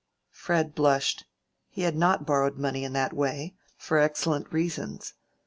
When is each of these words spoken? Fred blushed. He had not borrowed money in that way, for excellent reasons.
Fred 0.31 0.73
blushed. 0.73 1.25
He 1.69 1.83
had 1.83 1.95
not 1.95 2.25
borrowed 2.25 2.57
money 2.57 2.83
in 2.83 2.93
that 2.93 3.13
way, 3.13 3.53
for 3.77 3.99
excellent 3.99 4.51
reasons. 4.51 5.13